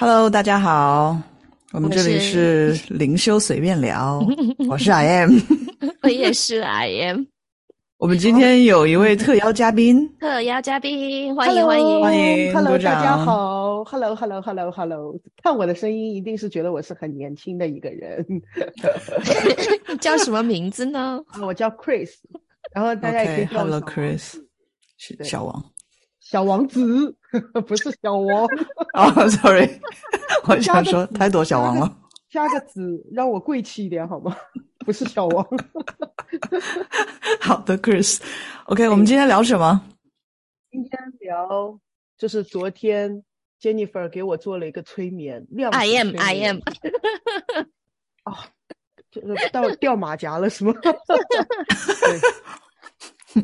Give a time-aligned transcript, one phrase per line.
[0.00, 1.14] Hello，大家好，
[1.72, 4.18] 我们这里是灵修随便聊，
[4.66, 5.38] 我是 I am，
[6.00, 7.26] 我也是 I am。
[7.98, 12.00] 我们今天有一位特邀嘉宾，特邀嘉宾，欢迎欢迎。
[12.00, 18.24] 欢迎，Hello，大家好，Hello，Hello，Hello，Hello，看我的声音一定是觉得我是很年轻的一个人，
[20.00, 21.22] 叫什么名字呢？
[21.28, 22.08] 啊我叫 Chris，
[22.72, 24.40] 然后大家也可以叫我 OK，Hello Chris，
[24.96, 25.28] 是对。
[25.28, 25.62] 小王。
[26.20, 27.14] 小王子，
[27.66, 28.46] 不是小王，
[28.94, 29.68] 哦，Sorry，
[30.48, 31.96] 我想说太多小王了。
[32.28, 34.36] 加个子让我贵气一点好吗？
[34.86, 35.44] 不是小王，
[37.40, 38.20] 好的，Chris。
[38.66, 39.82] OK，我们今天聊什么？
[40.70, 41.78] 今天聊
[42.16, 43.22] 就是昨天
[43.60, 46.60] Jennifer 给我做了一个催眠，量子 I am 催 I 眠 am，
[49.10, 50.72] 就是到掉马甲了是吗？
[50.82, 50.92] 对，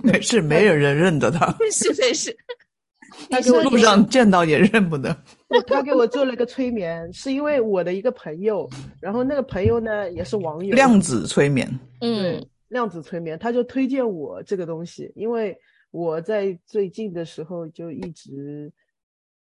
[0.03, 2.37] 没事，没有人认得他，是没事。
[3.30, 5.16] 他给我路上见到也认不得。
[5.66, 8.69] 他给我做了个催眠，是因为我的一个朋友，
[9.01, 11.68] 然后那个朋友呢也是网友，量子催眠，
[12.01, 15.57] 嗯，量子催眠，他就推荐我这个东西，因为
[15.91, 18.71] 我在最近的时候就一直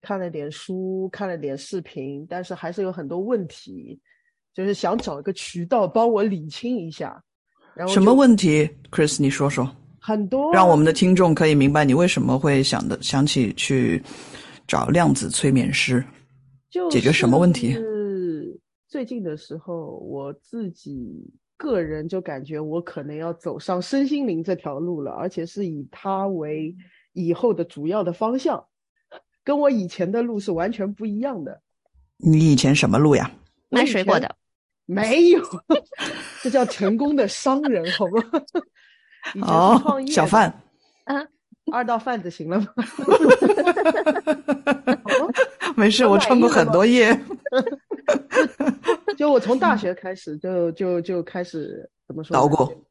[0.00, 4.00] 看了点书，看了点视频，但是还是有很多问题，
[4.54, 7.22] 就是想找一个渠道帮我理清一下。
[7.74, 9.70] 然后什么问题？Chris，你说说，
[10.00, 14.02] 很多让我们的听众可以明白你为什么会想的想起去
[14.66, 16.02] 找量子催眠师。
[16.70, 26.74] 就解决什么问题是最近的时候，我自己个人就感觉我可能要走上身心灵这条路了，而且是以它为
[27.12, 28.64] 以后的主要的方向，
[29.44, 31.60] 跟我以前的路是完全不一样的。
[32.16, 33.30] 你以前什么路呀？
[33.68, 34.34] 卖水果的，
[34.86, 35.42] 没有，
[36.42, 38.22] 这叫成功的商人，好吗？
[39.42, 40.52] 哦，小贩。
[41.72, 42.66] 二道贩子行了吗？
[45.76, 47.16] 没事，我我穿过很多页。
[49.16, 52.40] 就我从大学开始就就就开始怎么说呢？
[52.40, 52.84] 捣鼓就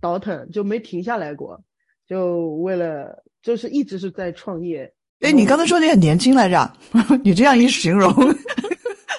[0.00, 1.60] 倒腾就没停下来过，
[2.06, 4.92] 就为了就是一直是在创业。
[5.20, 6.72] 哎，你刚才说你很年轻来着，
[7.24, 8.12] 你这样一形容，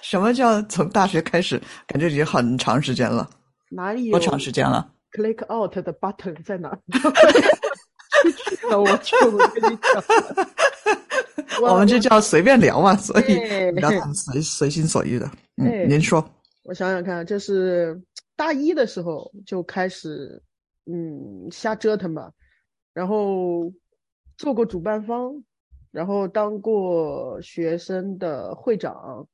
[0.01, 1.61] 什么叫从大学开始？
[1.87, 3.29] 感觉已经很长时间了，
[3.69, 4.89] 哪里有多长时间了？
[5.13, 6.77] Click out 的 button 在哪？
[8.69, 9.17] 那我就
[9.49, 10.03] 跟你讲，
[11.61, 15.25] 我们就叫随便聊嘛，所以对聊很随随心所欲的。
[15.57, 16.23] 哎嗯，您说，
[16.63, 18.01] 我想想看，就是
[18.35, 20.41] 大一的时候就开始，
[20.85, 22.31] 嗯，瞎折腾吧，
[22.93, 23.71] 然后
[24.37, 25.43] 做过主办方，
[25.91, 29.27] 然后当过学生的会长，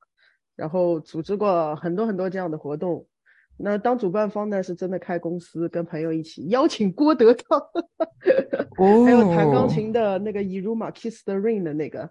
[0.56, 3.06] 然后组织过很多很多这样的活动。
[3.62, 7.60] 那当主办方呢，是真的开公司，跟朋友一起邀请郭德纲，
[8.80, 12.10] 哦还有弹钢琴的那个伊如玛 Kiss the Ring 的那个，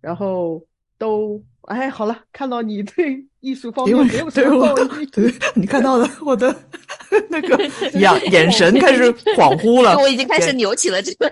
[0.00, 0.66] 然后
[0.98, 4.74] 都哎好了，看到你对艺术方面没有什么
[5.12, 6.54] 对你看到了我的
[7.30, 7.56] 那个
[7.98, 9.04] 眼眼神开始
[9.36, 11.28] 恍惚了， 我已经开始扭起了这个。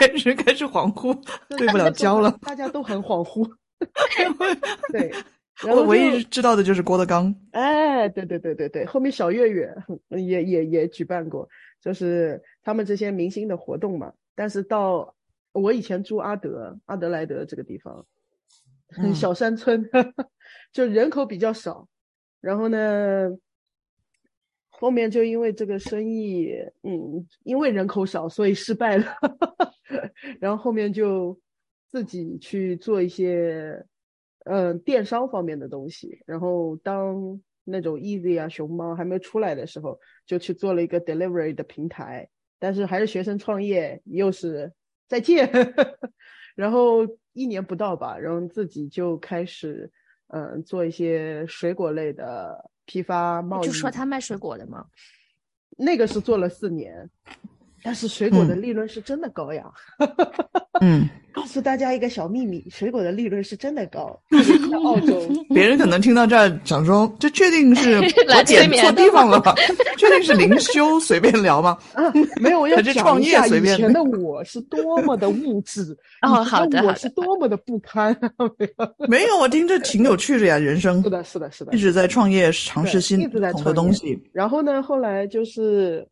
[0.00, 1.14] 眼神开始恍惚，
[1.58, 2.34] 对不了焦了。
[2.40, 3.46] 大家都很恍惚。
[4.92, 5.12] 对，
[5.68, 7.34] 我唯一知道的就是郭德纲。
[7.52, 9.74] 哎，对对对对对，后面小岳岳
[10.08, 11.48] 嗯也也也举办过，
[11.80, 14.12] 就是他们这些明星的活动嘛。
[14.34, 15.14] 但是到
[15.52, 18.06] 我以前住阿德阿德莱德这个地方，
[18.98, 19.88] 嗯小山村，
[20.72, 21.86] 就人口比较少。
[22.40, 23.28] 然后呢，
[24.68, 26.50] 后面就因为这个生意，
[26.82, 29.04] 嗯，因为人口少，所以失败了。
[30.40, 31.38] 然后后面就
[31.88, 33.84] 自己去做一些，
[34.44, 36.22] 呃，电商方面的东西。
[36.26, 42.28] 然后当那种 Easy 啊、熊猫还没有出来的时候，就去做了一个 delivery 的平台。
[42.58, 44.72] 但是还是学生创业，又是
[45.08, 45.50] 再见。
[46.54, 49.90] 然后一年不到吧，然后自己就开始，
[50.28, 53.66] 嗯、做一些水果类的批发贸易。
[53.66, 54.86] 就说他卖水果的吗？
[55.78, 57.08] 那个是做了四年，
[57.82, 59.64] 但是水果的嗯利润是真的高呀。
[60.80, 65.20] 嗯，告诉大家一个小秘密，水果的利润是真的高， 在澳洲。
[65.50, 69.54] 别人可能听到这儿想说，这确定是 我点错地方了吧？
[69.96, 71.78] 确定是灵修随便聊吗？
[71.94, 72.02] 啊，
[72.40, 78.16] 没有，我是创讲一下业随便以前的我是多么的物质，哦好的我是多么的不堪。
[78.58, 81.78] 没有没有，我听着挺有趣的呀，人生是的，是的，是的一。
[81.78, 84.18] 直在创业，尝试新不同的东西。
[84.32, 86.06] 然后呢，后来就是，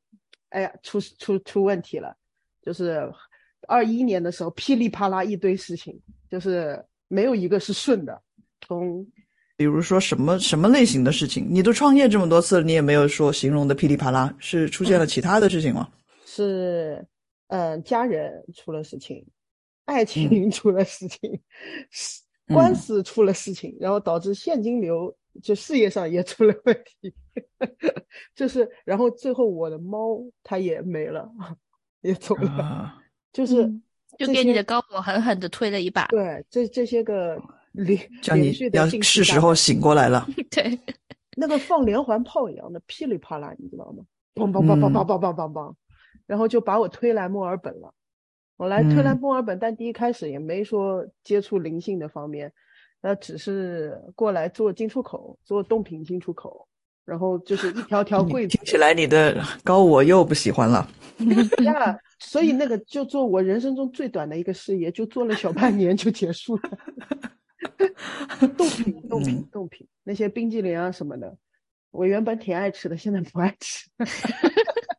[0.50, 2.16] 哎呀，出出出问题了，
[2.62, 3.10] 就是
[3.66, 5.98] 二一年的时候，噼里啪啦一堆事情，
[6.30, 8.20] 就是没有一个是顺的。
[8.60, 9.06] 从
[9.56, 15.88] 比如说什么什么类型的事情，你都创业这么多次了，你也没有说形容的噼里啪啦，是出现了其他的事情吗？
[16.26, 17.04] 是，
[17.48, 19.26] 嗯、家人出了事情，
[19.84, 21.40] 爱情出了事情，
[21.90, 27.14] 是官司出了事情，然后导致现金流就事业上也出了问题，
[28.34, 31.30] 就是然后最后我的猫它也没了，
[32.00, 33.82] 也走了，啊，就是嗯
[34.18, 36.06] 就给你的高我狠狠的推了一把。
[36.08, 37.40] 对这这些个
[37.72, 40.26] 连叫你连续的是时候醒过来了。
[40.50, 40.78] 对，
[41.36, 44.04] 那个放连环炮一样的噼里啪啦，你知道吗？
[44.34, 45.74] 梆梆梆梆梆梆梆梆梆，
[46.26, 47.92] 然后就把我推来墨尔本了。
[48.56, 52.52] 我来推来嗯墨尔本，但第一开始也没说接触灵性的方面，
[53.00, 56.68] 那只是过来做进出口，做冻品进出口，
[57.04, 60.88] 然后就是一条条柜子听起来你的高我又不喜欢了。
[61.62, 66.62] 呀，所以那个就做我人生中最短的一个事业，就做了小半年就结束了。
[68.56, 71.36] 冻品、冻品、冻品，那些冰激凌啊什么的，
[71.90, 73.90] 我原本挺爱吃的，现在不爱吃。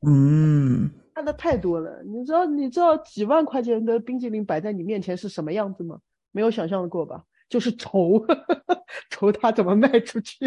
[0.05, 5.99] 嗯， 看的太多了，你知道你知道几万块钱的冰激凌摆在你面前是什么样子吗？
[6.31, 7.23] 没有想象过吧？
[7.51, 8.25] 就是愁，
[9.11, 10.37] 愁他怎么卖出去，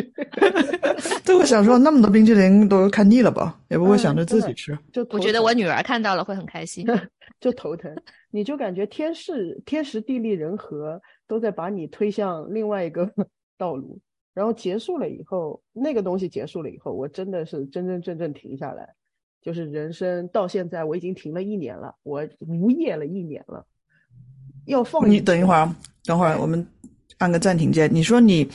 [1.22, 3.60] 这我想说，那么多冰淇淋都看腻了吧？
[3.68, 4.76] 也不会想着自己吃。
[4.90, 6.86] 就我觉得我女儿看到了会很开心。
[7.40, 7.94] 就头疼，
[8.30, 10.98] 你就感觉天时天时地利人和
[11.28, 13.12] 都在把你推向另外一个
[13.58, 14.00] 道路，
[14.32, 18.94] 然后结束了以后，那个东西结束了以后，我真的是真真正正停下来，
[19.42, 23.66] 就是人生到现在我已经停了一年了，我无业了一年了，
[24.64, 25.76] 要放你等一会儿啊，
[26.06, 26.66] 等会儿我们
[27.18, 27.88] 按个暂停键。
[27.92, 28.48] 你说你，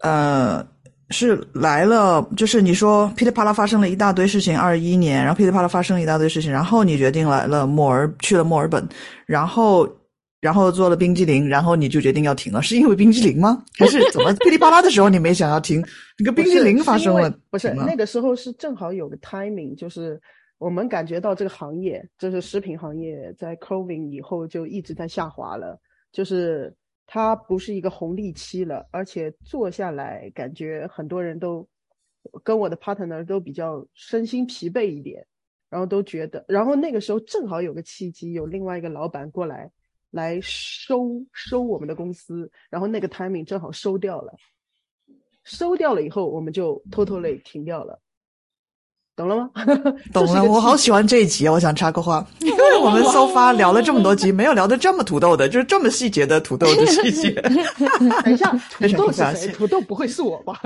[0.00, 0.66] 呃，
[1.10, 8.88] 是来了，就是你说噼里啪啦发生了一大堆事情，二一年，然后噼里啪啦发生了一大堆事情，然后你决定来了墨尔，去了墨尔本，
[9.26, 9.88] 然后。
[10.38, 13.64] 然后做了冰激凌，然后你就决定要停了，是因为冰激凌吗？
[13.78, 15.82] 还是怎么噼里啪啦的时候你没想要停？
[16.18, 20.20] 那个冰激凌发生了，不是那个时候是正好有个 timing，就是
[20.58, 25.80] 我们感觉到这个行业，就是食品行业，在 COVID 以后就一直在下滑了，
[26.12, 26.72] 就是
[27.06, 31.66] 它不是一个红利期了，而且做下来感觉很多人都
[32.42, 35.26] 跟我的 partner 都比较身心疲惫一点，
[35.70, 39.70] 然后都觉得，然后那个时候正好有个契机，有另外一个老板过来。
[40.10, 44.32] 来收收我们的公司，然后那个 timing 正好收掉了，
[45.42, 48.00] 收掉了以后，我们就 totally 停掉了，
[49.16, 49.50] 懂了吗？
[50.12, 57.30] 懂了，我好喜欢这一集，我想插个话， 因为我们搜发聊了这么多集，没有聊的这么土豆的，就是这么细节的土豆的细节。
[58.22, 59.48] 等一下，土豆是谁？
[59.52, 60.60] 土豆不会是我吧？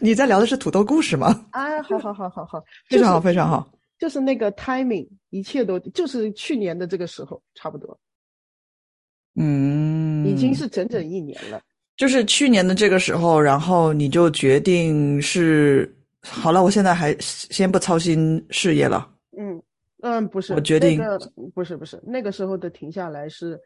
[0.00, 1.44] 你在聊的是土豆故事吗？
[1.50, 3.70] 啊，好好好好好，非常好，非常好。
[3.98, 7.96] 就是那个 timing，一切都就是去年的这个时候，差不多，
[9.36, 11.60] 嗯，已经是整整一年了。
[11.96, 19.12] 就是去年的这个时候，然后你就决定是好了，我现在还先不操心事业了。
[19.36, 19.62] 嗯
[20.02, 23.60] 嗯，不是，我决定那个不是不是那个时候的停下来是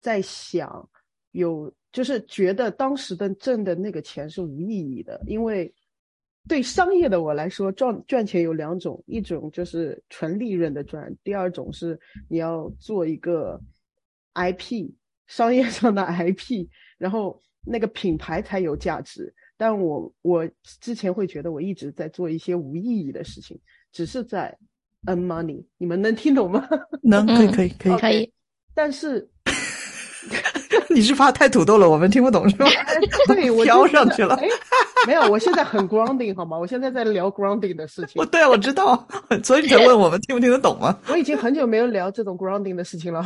[0.00, 0.88] 在想
[1.32, 5.72] 有，就是觉得当时的挣的那个钱是无意义的，因为
[6.48, 11.98] 对商业的我来说，赚赚钱有两种，一种就是纯利润的赚，第二种是
[12.28, 13.60] 你要做一个
[14.34, 14.92] IP
[15.26, 16.68] 商业上的 IP，
[16.98, 19.32] 然后那个品牌才有价值。
[19.56, 20.48] 但我我
[20.80, 23.58] 之前会觉得我一直在做一些无意义的事情，
[23.92, 24.56] 只是在
[25.06, 26.68] earn money，你们能听懂吗？
[27.02, 27.98] 能，可以，嗯可以，可以。
[27.98, 28.32] 可以，
[28.74, 29.28] 但是
[30.90, 32.66] 你是怕太土豆了，我们听不懂是吧？
[33.28, 34.46] 对我就飘上去了哎，
[35.06, 36.58] 没有，我现在很 grounding 好吗？
[36.58, 39.06] 我现在在聊 grounding 的事情我，对啊，我知道，
[39.44, 40.98] 所以你才问我们听不听得懂吗？
[41.08, 43.24] 我已经很久没有聊这种 grounding 的事情了。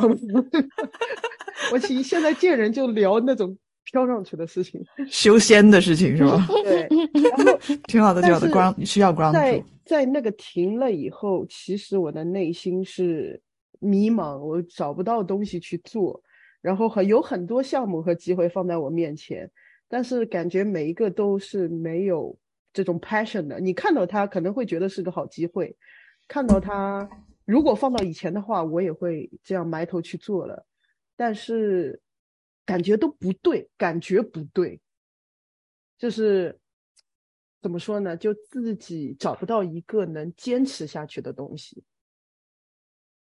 [1.72, 4.84] 我其现在见人就聊那种飘上去的事情。
[5.08, 6.46] 修仙的事情是吧？
[6.62, 6.88] 对，
[7.22, 7.58] 然后
[7.88, 9.62] 挺好的，挺好的但是，ground 需要 ground 在。
[9.84, 13.42] 在那个停了以后，其实我的内心是
[13.80, 16.22] 迷茫，我找不到东西去做，
[16.60, 19.50] 然后很有很多项目和机会放在我面前，
[19.88, 22.38] 但是感觉每一个都是没有
[22.72, 23.58] 这种 passion 的。
[23.58, 25.76] 你看到它可能会觉得是个好机会，
[26.28, 27.08] 看到它
[27.44, 30.64] 如果放到以前的话，我也会这样埋头去做了，
[31.16, 32.00] 但是
[32.70, 34.80] 感觉都不对，感觉不对，
[35.98, 36.56] 就是
[37.60, 38.16] 怎么说呢？
[38.16, 41.82] 就自己找不到一个能坚持下去的东西。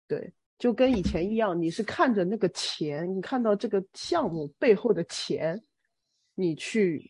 [0.06, 5.64] 对，就跟以前一样，你是看着那个钱，你看到这个项目背后的钱，
[6.36, 7.10] 你去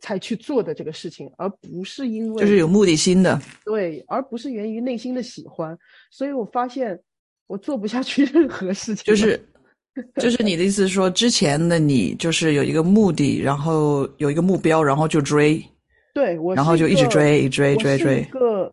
[0.00, 5.78] 才去做的这个事情，而不是因为就是有目的性的， 对，而不是源于内心的喜欢。
[6.10, 7.00] 所以我发现
[7.46, 9.40] 我做不下去任何事情，就是
[10.16, 15.62] 就是你的意思是说，之前的你就是有一个目的，然后有一个目标，然后就追，
[16.14, 18.24] 对我然后就一直是个追追追我是一。
[18.24, 18.72] 个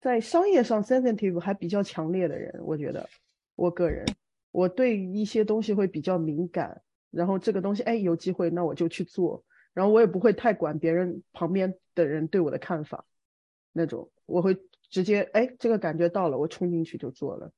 [0.00, 3.08] 在商业上 sensitive 还比较强烈的人，我觉得
[3.56, 4.06] 我个人，
[4.52, 13.04] 我对一些东西会比较敏感，然后这个东西，哎，有机会那我就去做，然后我也不会太管别人旁边的人对我的看法，
[13.72, 14.56] 那种我会
[14.90, 17.50] 直接，哎，这个感觉到了，我冲进去就做了。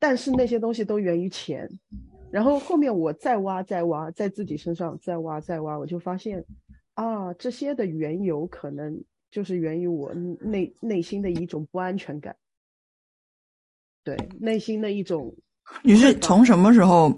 [0.00, 1.68] 但是那些东西都源于钱，
[2.32, 6.42] 然后后面我再挖再挖，在自己身上再挖再挖，我就发现，
[6.94, 12.34] 啊，这些的缘由可能就是源于我内内心的一种不安全感，
[14.02, 15.36] 对，内心的一种。
[15.84, 17.16] 你是从什么时候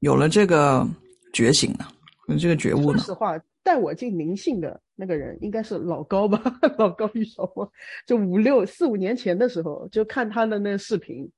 [0.00, 0.84] 有了这个
[1.32, 1.86] 觉醒呢？
[2.26, 2.98] 有这个觉悟呢？
[2.98, 6.42] 说实话，带我进灵性的那个人应该是老高吧？
[6.78, 7.72] 老高与小莫，
[8.06, 11.30] 就五六四五年前的时候，就看他的那个视频。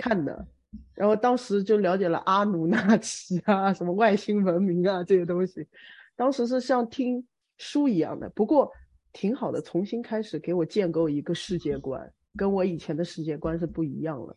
[0.00, 0.46] 看的，
[0.94, 5.66] 然后当时就了解了阿努纳奇啊，什么外星文明啊这些东西，
[6.16, 7.22] 当时是像听
[7.58, 8.72] 书一样的，不过
[9.12, 14.34] 挺好的，重新开始给我建构一个世界观，跟我以前的世界观是不一样了。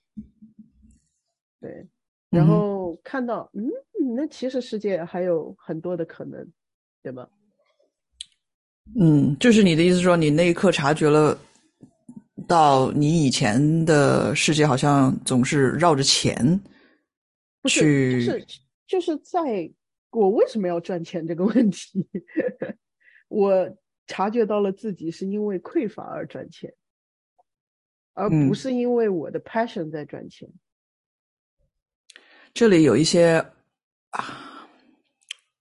[1.62, 1.88] 对，
[2.30, 3.72] 然后看到，嗯，
[4.16, 6.46] 那其实世界还有很多的可能，
[7.02, 7.30] 对吧？
[9.00, 11.38] 嗯，就是你的意思说，你那一刻察觉了。
[12.48, 16.60] 到你以前的世界，好像总是绕着钱，
[17.62, 18.46] 不是，就是
[18.88, 19.72] 就是在
[20.10, 22.08] 我为什么要赚钱这个问题，
[23.30, 26.74] 我察觉到了自己是因为匮乏而赚钱，
[28.14, 30.50] 而不是因为我的 passion 在赚钱。
[32.54, 33.44] 这里有一些
[34.10, 34.68] 啊，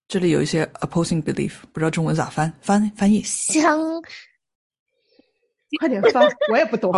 [0.08, 3.78] 这里有一些 opposing belief，不知道中文咋翻翻翻译相。
[5.78, 6.92] 快点翻，我也不懂。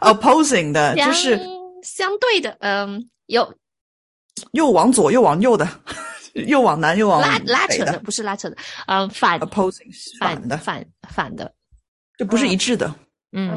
[0.00, 1.38] Opposing 的，就是
[1.82, 3.54] 相对的，嗯，有
[4.52, 5.68] 又往左又往右的，
[6.34, 8.56] 又往南又往拉拉扯的，不是拉扯的，
[8.86, 11.52] 嗯，反 opposing 反的反反的，
[12.18, 12.94] 就不是一致的，
[13.32, 13.50] 嗯。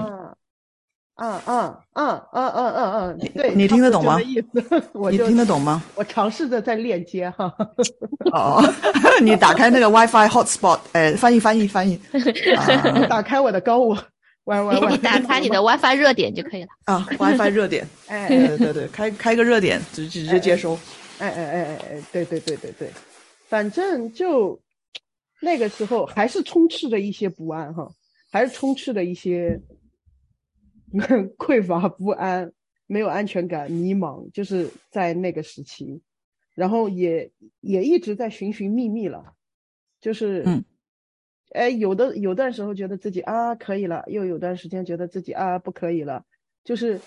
[1.20, 4.20] 嗯嗯嗯嗯嗯嗯嗯，对，你听得懂吗？
[4.20, 5.82] 你听得懂吗？
[5.96, 7.52] 我尝试着在链接哈。
[8.32, 8.64] 哦，
[9.20, 12.00] 你打开那个 WiFi hotspot，哎，翻译翻译翻译，
[13.10, 13.98] 打开我的高我。
[14.48, 14.98] 喂喂喂！
[15.00, 20.74] 打开你的 WiFi 热点就可以了啊！WiFi 热点， 哎，对对对，开开个热点，直直接接收。
[21.20, 22.90] 哎哎哎哎哎，对对对对对，
[23.50, 24.58] 反正就
[25.42, 27.92] 那个时候还是充斥着一些不安哈，
[28.32, 29.60] 还是充斥着一些
[31.38, 32.50] 匮乏不安、
[32.86, 36.02] 没有安全感、迷茫，就是在那个时期，
[36.56, 39.34] 然后也也一直在寻寻觅觅了，
[40.00, 40.64] 就是嗯。
[41.52, 46.24] 哎，有的有段时候觉得自己啊可以了，又有段时间觉得自己啊不可以了，
[46.64, 47.00] 就是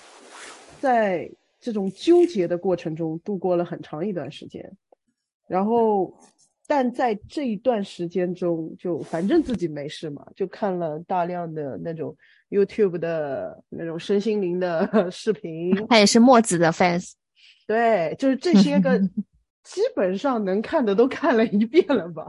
[0.81, 1.31] 在
[1.61, 4.73] 这种纠结的过程中度过了很长一段时间。
[5.47, 6.15] 然后，
[6.67, 12.17] 但在这一段时间中，就反正自己没事嘛，就看了大量的那种
[12.49, 15.75] YouTube 的那种身心灵的 视频。
[15.89, 17.13] 他也是墨子的 fans，
[17.67, 18.99] 对，就是这些个
[19.65, 22.25] 基本上能看的都看了一遍了吧。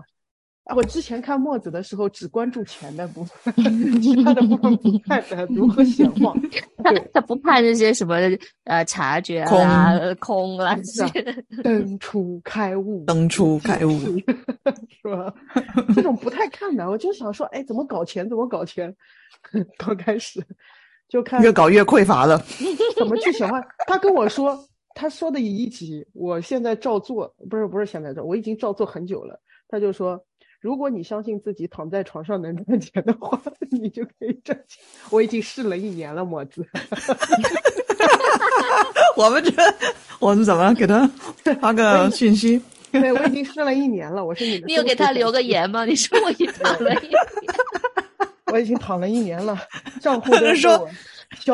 [0.65, 3.51] 啊，我之前看墨子的时候只关注钱的部分，
[3.99, 6.33] 其他的部分不 看的，如何显化？
[6.83, 8.15] 他他不怕那些什么
[8.65, 11.45] 呃察觉啊、空啊这些。
[11.63, 15.33] 登出开悟，登出开悟，是吧？
[15.95, 18.29] 这种不太看的，我就想说，哎，怎么搞钱？
[18.29, 18.95] 怎么搞钱？
[19.79, 20.39] 刚开始
[21.09, 22.37] 就看越搞越匮乏了，
[22.95, 23.59] 怎么去显化？
[23.87, 24.63] 他跟我说，
[24.93, 29.41] 他说的一集，我现在照做，不是不是现在照，我已经照做很久了。
[29.67, 30.23] 他就说。
[30.61, 33.41] 如果你相信自己躺在床上能赚钱的话，
[33.71, 34.79] 你就可以赚钱。
[35.09, 36.63] 我已经试了一年了，墨子。
[39.17, 39.51] 我们这，
[40.19, 41.09] 我们怎么给他
[41.59, 42.61] 发个信息？
[42.91, 44.23] 对，我已经试了一年了。
[44.23, 44.67] 我是你的。
[44.67, 45.83] 你有给他留个言吗？
[45.83, 47.19] 你说我已经躺了一年。
[48.53, 49.57] 我已经躺了一年了，
[49.99, 50.87] 账户都说，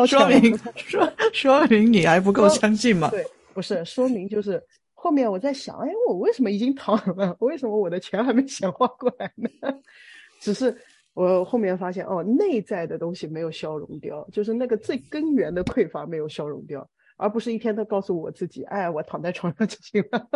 [0.06, 3.08] 说明说说明你还不够相信嘛？
[3.10, 4.62] 对，不是说明就是。
[5.00, 7.38] 后面我在想，哎，我为什么已经躺了？
[7.40, 9.48] 为什么我的钱还没显化过来呢？
[10.42, 10.76] 只是
[11.14, 20.28] 我后面发现，哦，内在的东西没有消融掉，就是那个最根源的匮乏没有消融掉，而不是一天都告诉我自己，哎，我躺在床上就行了。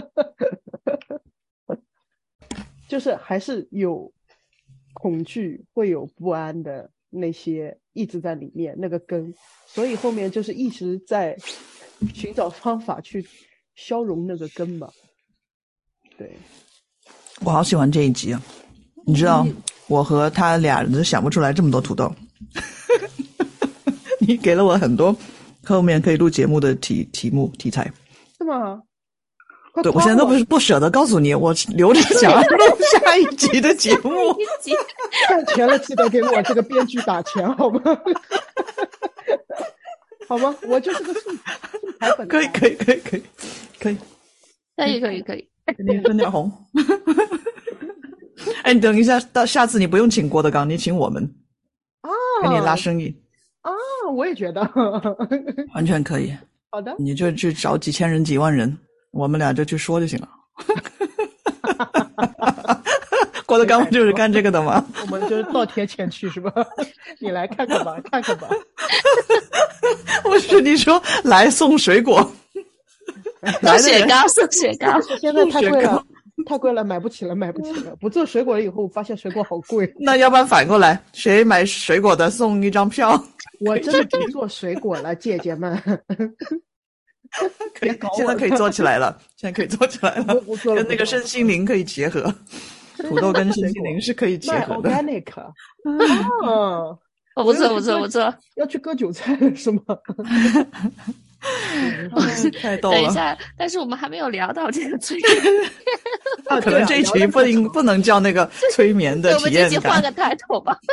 [2.87, 4.13] 就是还是有
[4.93, 9.33] 恐惧，会有不安的那些一直在里面那个根，
[9.65, 11.35] 所以后面就是一直在
[12.13, 13.25] 寻找方法去。
[13.83, 14.87] 消融那个根吧，
[16.15, 16.37] 对，
[17.43, 18.39] 我好喜欢这一集啊！
[19.07, 19.45] 你知道，
[19.87, 22.13] 我和他俩人都想不出来这么多土豆，
[24.21, 25.15] 你给了我很多
[25.65, 27.91] 后面可以录节目的题题目题材，
[28.37, 28.79] 是吗？
[29.81, 34.11] 对，我现在都不是不舍得告诉你，我留着想要录下一集的节目。
[35.27, 37.81] 赚钱了，记得给我这个编剧打钱，好吗？
[40.27, 40.55] 好吗？
[40.67, 41.31] 我就是个素
[41.99, 43.23] 材本可以，可以，可以，可以，
[43.81, 43.97] 可以，
[44.77, 45.47] 可以，可以，可以。
[45.75, 46.51] 给你分点红。
[48.63, 51.23] 哎，你等一下，到下次你不用请郭德纲，你请我们
[52.01, 52.09] 啊，
[52.43, 53.15] 给你拉生意，
[53.61, 53.71] 啊，
[54.13, 54.61] 我也觉得
[55.73, 56.35] 完全可以。
[56.69, 56.95] 好的。
[56.99, 58.77] 你就去找几千人、几万人，
[59.11, 60.29] 我们俩就去说就行了。
[63.45, 64.85] 郭德纲不就是干这个的吗？
[65.01, 66.53] 我们就是倒贴钱去是吧？
[67.19, 68.47] 你来看看吧，看看吧。
[70.23, 72.31] 不是你说来送水果，
[73.61, 76.03] 送雪糕，送雪糕， 现在太贵了，
[76.45, 77.95] 太贵了，买不起了，买不起了。
[77.99, 79.91] 不做水果了以后，发现水果好贵。
[79.99, 83.21] 那要不然反过来，谁买水果的送一张票？
[83.65, 85.75] 我真的不做水果了，姐姐们。
[87.73, 90.35] 可以，现在可以做起来了，现在可以做起来了，
[90.75, 92.21] 跟那个身心灵可以结合，
[92.97, 94.89] 土豆跟身心灵是可以结合的。
[94.89, 95.23] organic，
[96.43, 96.99] 哦，
[97.35, 99.81] 不错不错不错，要去割韭菜是吗？
[102.61, 102.95] 太逗了！
[102.97, 105.31] 等一下，但是我们还没有聊到这个催眠，
[106.61, 110.77] 可能这一期不应不能叫那个催眠的体验我们这期换个抬头吧。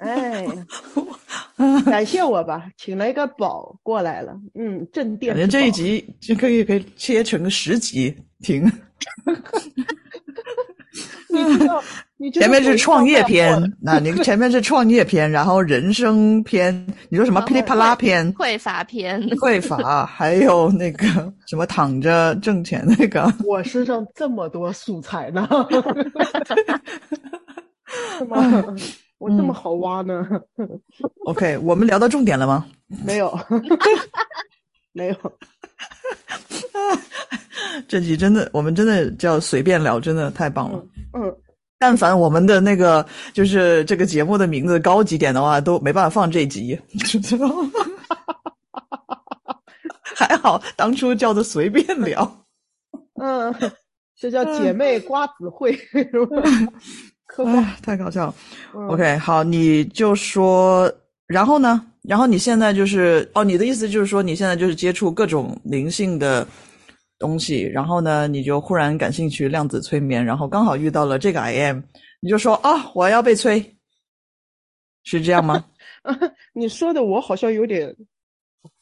[0.00, 0.46] 哎，
[1.84, 5.34] 感谢我吧，请了一个宝过来了，嗯，镇店。
[5.36, 8.62] 感觉这一集就可以可以切成十集听。
[11.28, 11.82] 你知道，
[12.16, 18.32] 你前面是创业篇，那你前面是创业篇，然后人生篇，你说什么噼里啪啦篇？
[18.34, 21.06] 匮乏篇，匮乏，还有那个
[21.46, 23.32] 什么躺着挣钱那个。
[23.44, 25.46] 我身上这么多素材呢，
[28.18, 28.64] 是吗？
[29.18, 30.26] 我这么好挖呢
[31.26, 32.64] ？OK，我们聊到重点了吗？
[33.04, 33.38] 没有，
[34.92, 35.16] 没有。
[37.88, 40.82] 这集真的，我们真的叫随便聊，真的太棒了。
[41.14, 41.36] 嗯，
[41.78, 46.78] 但凡我们的那个就是这个节目的名字高级点的话，都没办法放这集。
[50.16, 52.44] 还好当初叫做随便聊。
[53.20, 53.54] 嗯，
[54.18, 55.78] 这叫姐妹瓜子会。
[57.46, 58.34] 哎，太搞笑了。
[58.88, 60.90] OK，好，你就说，
[61.26, 61.84] 然后呢？
[62.02, 66.46] 然后你现在就是哦，你的意思就是说，你现在就是接触各种灵性的
[67.18, 71.80] 东西，然后呢，你就忽然感兴趣量子催眠，然后刚好遇到了这个 I M，
[72.20, 73.64] 你就说啊，我要被催，
[75.02, 75.64] 是这样吗？
[76.54, 77.94] 你说的我好像有点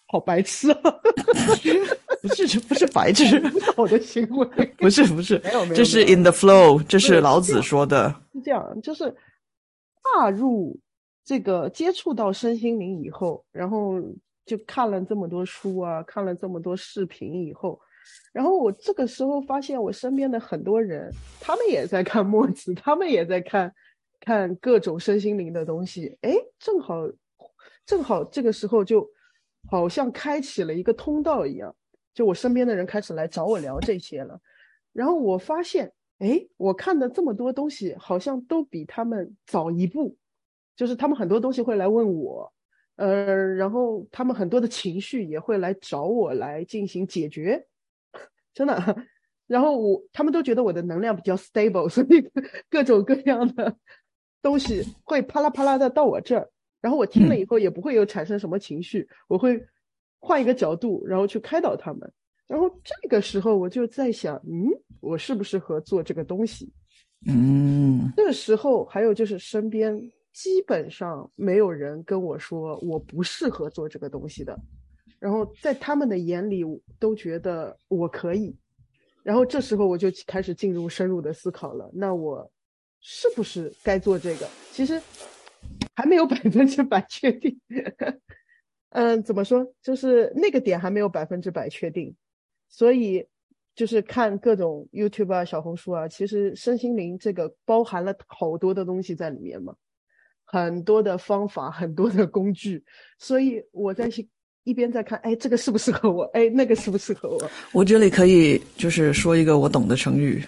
[0.07, 0.81] 好白痴啊。
[2.23, 3.41] 不是，这不是白痴，
[3.77, 4.47] 我的行为
[4.79, 8.13] 不是不是，没有没有，这是 in the flow，这是老子说的。
[8.33, 9.15] 是这样，就是
[10.03, 10.77] 踏入
[11.25, 14.01] 这个接触到身心灵以后，然后
[14.45, 17.79] 就看了这么多书啊，看了这么多视频以后，
[18.33, 23.75] 然后我这个时候发现，我身边的很多人，他们也在看墨子，他们也在看
[24.21, 26.17] 看各种身心灵的东西。
[26.23, 27.09] 哎，正好
[27.85, 29.09] 正好这个时候就
[29.71, 31.75] 好像开启了一个通道一样。
[32.15, 34.41] 就我身边的人开始来找我聊这些了，
[34.95, 40.17] 然后我发现，哎，我看的这么多东西，好像都比他们早一步，
[40.75, 42.51] 就是他们很多东西会来问我，
[42.97, 47.67] 呃，然后他们很多的情绪也会来找我来进行解决，
[48.57, 49.07] 真的，
[49.47, 52.29] 然后我他们都觉得我的能量比较 stable，所以
[52.69, 53.77] 各种各样的
[54.43, 56.49] 东西会啪啦啪啦的到我这儿，
[56.81, 59.65] 然后我听了以后也不会有产生什么情绪，我会。
[60.19, 62.13] 换一个角度，然后去开导他们。
[62.49, 64.67] 然后这个时候，我就在想，嗯，
[64.99, 66.73] 我适不适合做这个东西？
[67.29, 69.97] 嗯，这个时候还有就是身边
[70.33, 74.59] 基本上没有人跟我说我不适合做这个东西的。
[75.27, 76.63] 然后在他们的眼里
[77.01, 78.57] 都觉得我可以。
[79.25, 81.91] 然后这时候我就开始进入深入的思考了。
[81.93, 82.49] 那我
[83.01, 84.49] 是不是该做这个？
[84.71, 85.03] 其实
[85.97, 87.61] 还没有百分之百确定。
[88.91, 89.67] 嗯，怎么说？
[89.83, 92.15] 就是那个点还没有百分之百确定，
[92.69, 93.27] 所以
[93.75, 99.75] 就是看各种 YouTube 啊、小红书啊，其实身心灵这个包含了好多的东西在里面嘛，
[100.45, 102.85] 很多的方法，很多的工具，
[103.19, 104.09] 所以我在
[104.67, 106.25] 一边在看，哎，这个适不适合我？
[106.35, 107.51] 哎，那个适不适合我？
[107.71, 110.45] 我这里可以就是说一个我懂的成语，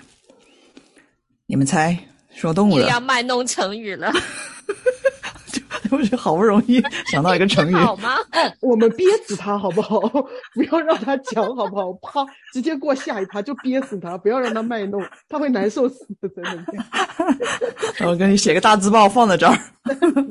[1.46, 1.96] 你们猜？
[2.34, 2.88] 说动物的。
[2.88, 4.12] 要卖弄成语了。
[5.88, 8.16] 就是好不容易想到一个成语， 好吗？
[8.60, 9.98] 我们憋死他好不好？
[10.52, 11.92] 不要让他讲好不好？
[12.02, 18.06] 啪，直接过下一趴就憋死他，不要让他卖弄，他会难受死的，真的。
[18.06, 19.56] 我给你写个大字报放在这儿。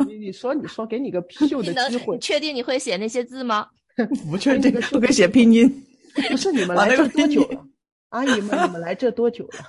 [0.08, 2.16] 你你说你说，给你个秀的机会。
[2.16, 3.68] 你确定你会写那些字吗？
[4.30, 5.84] 不确定，不给写拼音。
[6.30, 7.66] 不是你们来这多久了？
[8.10, 9.60] 阿姨们，你们来这多久了？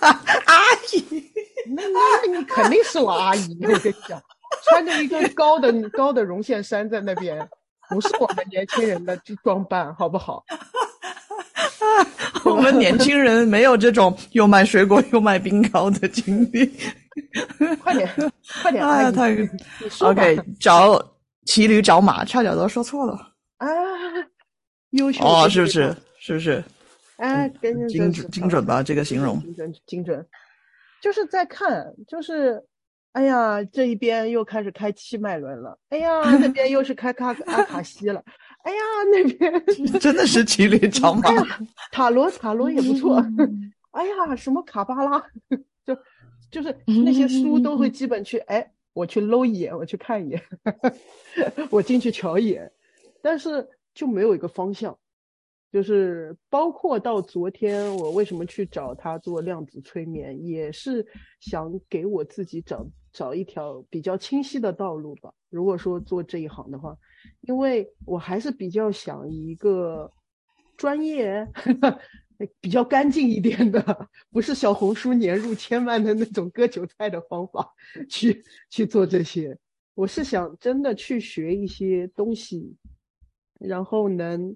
[0.46, 0.54] 阿
[0.92, 1.04] 姨，
[1.74, 4.20] 那那你肯定是我阿姨，我跟你讲。
[4.68, 7.48] 穿着一个高的高的绒线衫在那边，
[7.90, 10.44] 不是我们年轻人的装扮，好不好？
[12.44, 16.70] 我们年轻人没有这种又卖水果又卖冰糕的经历。
[17.82, 18.08] 快点，
[18.62, 18.84] 快点！
[18.86, 19.36] 哎呀，太
[20.00, 21.02] OK，找
[21.46, 23.33] 骑驴找马，差点都说错了
[23.66, 24.28] 啊！
[24.90, 25.96] 优秀哦，是不是？
[26.18, 26.62] 是不是？
[27.16, 27.48] 哎，
[27.88, 28.82] 精准精准吧？
[28.82, 30.26] 这个形容精准精准，
[31.00, 32.62] 就是在看，就是
[33.12, 38.22] 哎呀，这一边又开始开七脉轮了，哎呀，那边又是开卡阿卡西了，
[38.64, 38.78] 哎呀，
[39.12, 39.64] 那边
[40.00, 41.30] 真的是骑驴找马。
[41.92, 43.24] 塔罗塔罗也不错，
[43.92, 45.24] 哎呀，什么卡巴拉，
[45.86, 45.96] 就
[46.50, 50.42] 就是那些书都会基本去，哎，我去搂一眼，我去看一眼，
[51.70, 52.72] 我进去瞧一眼，
[53.24, 54.98] 但是就没有一个方向。
[55.72, 61.04] 就是包括到昨天，我为什么去找他做量子催眠，也是
[61.40, 65.32] 想给我自己找找一条比较清晰的道路吧。
[65.50, 66.96] 如果说做这一行的话，
[67.40, 70.12] 因为我还是比较想一个
[70.76, 71.44] 专业、
[72.60, 77.68] 比较干净一点的，不是小红书年入千万的那种割韭菜的方法
[78.08, 79.58] 去去做这些。
[79.94, 82.76] 我是想真的去学一些东西，
[83.66, 84.54] 然后能。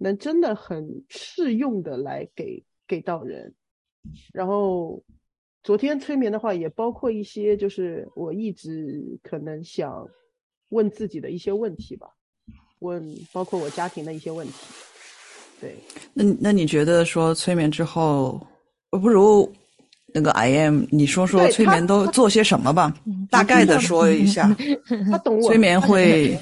[0.00, 3.52] 能真的很适用的来给给到人，
[4.32, 5.02] 然后
[5.64, 10.06] 昨天催眠的话也包括一些，就是我一直可能想
[10.68, 12.06] 问自己的一些问题吧，
[12.78, 14.54] 问包括我家庭的一些问题。
[15.60, 15.74] 对，
[16.14, 18.40] 那那你觉得说催眠之后，
[18.90, 19.52] 不如
[20.14, 22.94] 那个 I am，你说说催眠都做些什么吧，
[23.32, 24.56] 大概的说一下。
[25.10, 25.48] 他懂我。
[25.48, 26.38] 催眠会。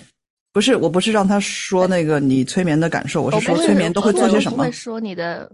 [0.56, 4.56] 不是，我不是让他说那个你催眠的感受，我是说催眠都会做些什么。
[4.56, 5.46] 不会说你的，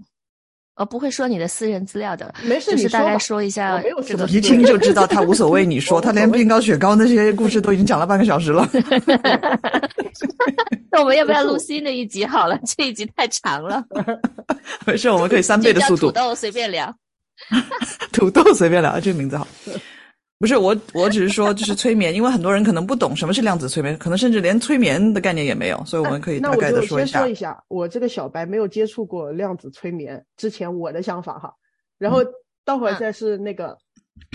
[0.76, 2.32] 呃，不会说你的私人资料的。
[2.44, 3.82] 没事，就是大概说一下。
[4.28, 5.66] 一听就知道他无所谓。
[5.66, 8.64] 你说 他连冰糕雪糕那些故事都已经讲了半个小时了。
[10.92, 12.56] 那我们要不要录新的一集好了？
[12.64, 13.82] 这一集太长了。
[14.86, 16.12] 没事，我们可以三倍的速度。
[16.12, 16.94] 土豆随便聊。
[18.12, 19.48] 土豆随便聊，这个名字好。
[20.42, 27.20] 不是我，我只是说，就是催眠，因为很多人可能不懂什么是量子催眠，可能甚至连催眠的概念也没有，所以我们可以大概的说一下。
[27.20, 31.54] 说一下，我这个小白没有接触过量子催眠之前我的想法哈，
[31.96, 32.24] 然后
[32.64, 33.78] 待会儿再是那个，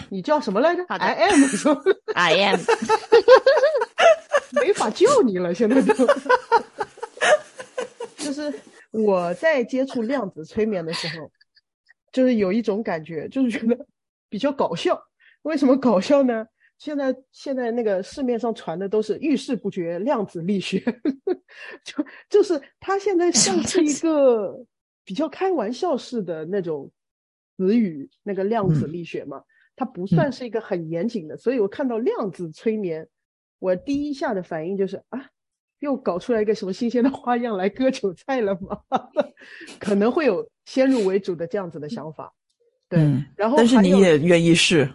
[0.08, 1.78] 你叫什么来着？I am 说
[2.14, 2.62] I am，
[4.62, 5.94] 没法叫你了，现在都，
[8.16, 8.54] 就是
[8.92, 11.30] 我在接触量子催眠的时候，
[12.14, 13.78] 就是有一种感觉，就是觉得
[14.30, 14.98] 比较搞笑。
[15.44, 16.46] 为什么搞笑呢？
[16.78, 20.80] 现在现在那个市面上传的都是遇事不决量子力学，
[21.84, 24.64] 就就是它现在像是一个
[25.04, 26.92] 比较开玩笑式的那种
[27.58, 29.42] 词语，那个量子力学嘛，
[29.76, 31.36] 它不算是一个很严谨的。
[31.36, 33.08] 所以我看到量子催眠，
[33.58, 35.30] 我第一下的反应就是啊，
[35.80, 38.80] 又搞出来一个什么新鲜的花样来割韭菜了吗？
[39.80, 42.32] 可能会有先入为主的这样子的想法。
[42.88, 43.00] 对，
[43.36, 44.88] 然后但是你也愿意试。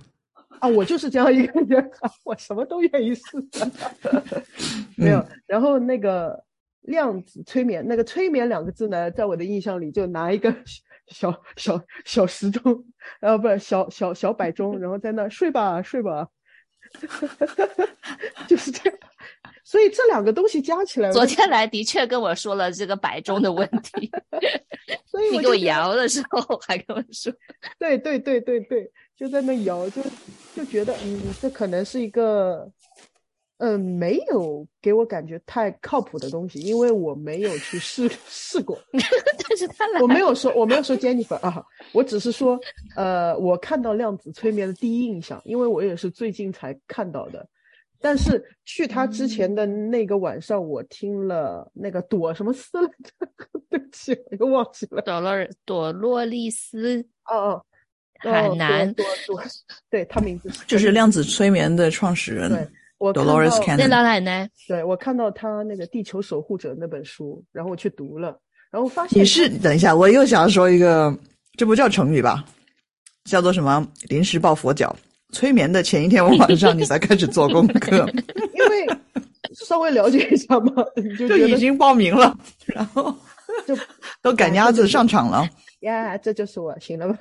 [0.63, 1.91] 啊，我就是这样一个人，
[2.23, 3.23] 我什么都愿意试。
[4.97, 6.41] 没有，然后那个
[6.83, 10.55] 量子催眠，那个“催眠”两个字呢，在我的印象里就拿一个
[11.09, 12.85] 小小小时钟，
[13.21, 16.29] 呃，不是小小小摆钟，然后在那睡吧睡吧，
[18.47, 18.97] 就是这样。
[19.65, 24.09] 所以这两个东西加起来，昨天来的确跟我说了这个摆钟的问题，
[25.07, 27.33] 所以你给我摇的时候还跟我说，
[27.81, 28.93] 对对对对对。
[29.17, 30.03] 就在那摇，就
[30.55, 32.69] 就觉得，嗯，这可能是一个，
[33.59, 38.77] 嗯，没有给我感觉太靠谱的东西，因为我没有去试试过。
[38.93, 42.59] 但是他来，我没有说，我没有说 Jennifer 啊，我只是说，
[42.97, 47.47] 呃，我看到量子催眠的第一印象，因为我也是最近才看到的。
[48.01, 53.29] 但是去他之前的那个晚上，我听了那个朵什么斯来着？
[53.71, 55.01] 对不起，我又忘记了。
[55.03, 57.01] 朵洛朵洛丽丝。
[57.27, 57.67] 哦哦。
[58.23, 58.95] 很难，
[59.91, 63.25] 对他名字 就是量子催眠的创始人，对我看
[63.77, 68.39] 到那老奶奶，对我看到他那个《地球守护者》那本书，然后我去读了，
[68.71, 71.13] 然后发现你是等一下，我又想说一个，
[71.57, 72.45] 这不叫成语吧？
[73.25, 73.87] 叫做什么？
[74.09, 74.95] 临时抱佛脚。
[75.33, 78.07] 催眠的前一天晚上，你才开始做功课，
[78.55, 78.87] 因为
[79.55, 80.85] 稍微了解一下嘛，
[81.19, 83.15] 就已经报名了，然后
[83.67, 83.75] 就
[84.21, 85.49] 都赶鸭子上场了。
[85.83, 87.17] 呀，这就是我，行了吧？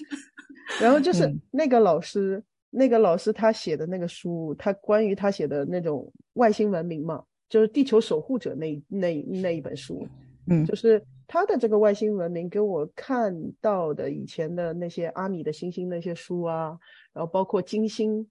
[0.80, 10.06] 然后就是那个老师，那个老师他写的那个书，他关于他写的那种外星文明嘛，就是《地球守护者》那那那一本书，
[10.48, 16.76] 嗯，就是他的这个外星文明，给我看到的以前的那些阿米的星星那些书啊，
[17.12, 18.26] 然后包括金星，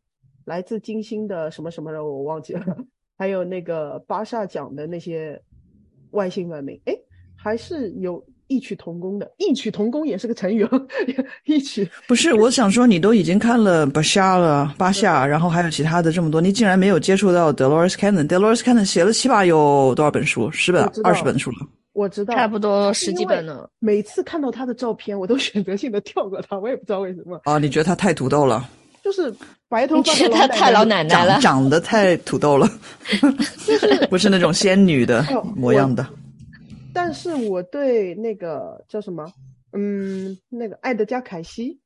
[0.45, 2.65] 来自金星的什么什么的，我忘记了。
[3.15, 5.39] 还有那个巴萨讲的那些
[6.11, 6.97] 外星文明，哎，
[7.37, 9.31] 还是有异曲同工的。
[9.37, 10.87] 异曲同工也是个成语哦，
[11.45, 12.35] 异曲不是。
[12.35, 20.51] 我想说，你都已经看了巴夏了，巴夏，然后还有其他的这么多，你竟然没有接触到 Dolores Cannon？Dolores Cannon 写了起码有多少本书？
[20.51, 21.57] 十本、二十本书了。
[21.93, 23.67] 我知道，差不多十几本呢。
[23.79, 27.41] 每次看到他的照片，我都选择性的跳过他，我也不知道为什么。
[27.45, 28.69] 啊，你觉得他太土豆了？
[29.03, 29.33] 就是
[29.67, 32.69] 白头发，觉得他太老奶奶了，长得太土豆了，
[34.09, 36.07] 不是那种仙女的模样的。
[36.93, 39.33] 但是我对那个叫什么，
[39.71, 41.79] 嗯，那个爱德加凯西，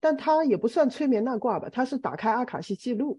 [0.00, 3.18] 但他也不算催眠那卦吧，他是打开阿卡西记录，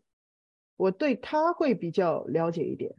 [0.78, 2.94] 我对他会比较了解一点。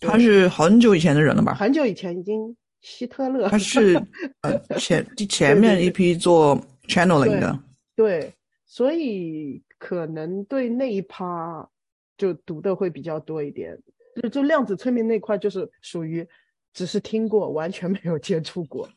[0.00, 1.54] 他是很久以前的人了吧？
[1.54, 3.48] 很久以前已经希特勒。
[3.48, 3.94] 他是
[4.42, 7.58] 呃前 前面一批做 channeling 的。
[7.94, 8.32] 对，
[8.66, 11.68] 所以可能对那一趴
[12.16, 13.78] 就读的会比较多一点。
[14.20, 16.26] 就就量子催眠那块，就是属于
[16.72, 18.88] 只是听过，完全没有接触过，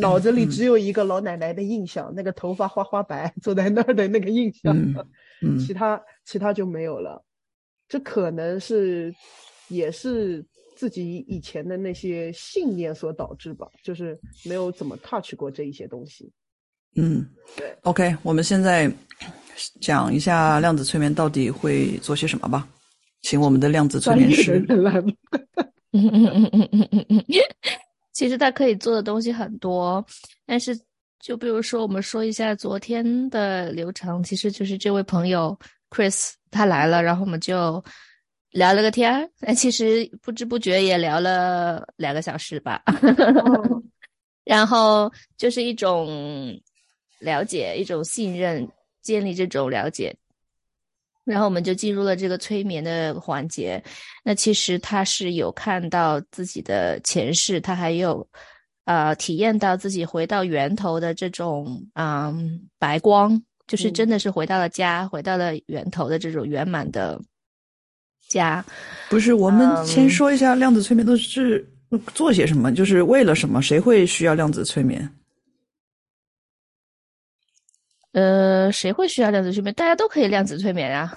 [0.00, 4.76] 脑子里只有一个老奶奶的印象，那个头发花花白，坐在那儿的那个印象，
[5.42, 7.24] 嗯，其他其他就没有了。
[7.88, 9.14] 这可能是
[9.68, 16.32] 也是自己以前的那些信念所导致吧，就是没有怎么 touch 过这一些东西。
[16.96, 17.24] 嗯，
[17.56, 18.90] 对，OK，我们现在
[19.80, 22.66] 讲一下量子催眠到底会做些什么吧，
[23.22, 25.02] 请我们的量子催眠师来。
[28.12, 30.04] 其实他可以做的东西很多，
[30.46, 30.78] 但是
[31.20, 35.58] 就比如说我们说一下昨天的流程，其实就是这位朋友
[35.90, 37.82] Chris 他来了，然后我们就
[38.50, 42.82] 聊了个天儿，那其实不知不觉也聊了两个小时吧，
[44.44, 46.58] 然后就是一种。
[47.18, 48.68] 了解一种信任，
[49.00, 50.14] 建立这种了解，
[51.26, 53.82] 然后我们就进入了这个催眠的环节。
[54.24, 58.26] 那其实他是有看到自己的前世，他还有
[58.84, 67.20] 呃体验到自己回到源头的这种嗯白光，就是真的是回到了家，回到了源头的这种圆满的
[68.28, 68.64] 家。
[69.10, 71.68] 不是，我们先说一下量子催眠都是
[72.14, 73.60] 做些什么，就是为了什么？
[73.60, 75.08] 谁会需要量子催眠？
[78.16, 79.74] 呃，谁会需要量子催眠？
[79.74, 81.14] 大家都可以量子催眠啊！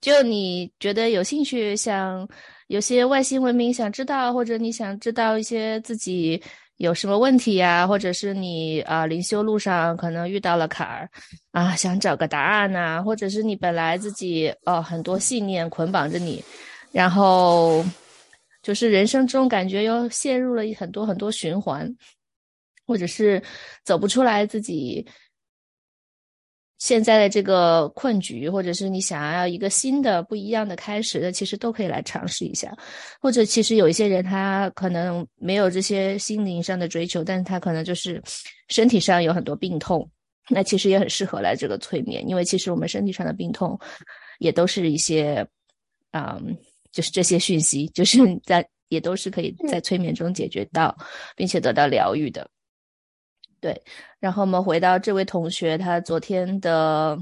[0.00, 2.28] 就你觉得有兴趣，想
[2.66, 6.42] 有些外星文明想知道，或者你想知道一些自己
[6.78, 11.08] 有什么问题呀，或者是你啊灵修路上可能遇到了坎儿
[11.52, 16.42] 啊，想找个答案呐，或者是你本来自己哦很多信念捆绑着你，
[16.90, 17.84] 然后
[18.64, 21.88] 就是人生中感觉又陷入了很多很多循环，
[22.84, 23.40] 或者是
[23.84, 25.06] 走不出来自己。
[26.82, 32.76] 现在的这个困局，或者是你想要一个新的、不一样的开始，的其实都可以来尝试一下。
[33.20, 38.20] 或者，其实有一些人他可能没有这些心灵上的追求，但是他可能就是
[38.68, 40.10] 身体上有很多病痛，
[40.48, 43.78] 那其实也很适合来这个催眠，因为其实我们身体上的病痛
[44.40, 45.46] 也都是一些，
[46.10, 46.58] 嗯，
[46.90, 50.96] 就是这些讯息，就是在也都是可以在催眠中解决到，
[51.36, 52.50] 并且得到疗愈的。
[53.62, 53.82] 对，
[54.18, 57.16] 然后我们回到这位同学他昨天的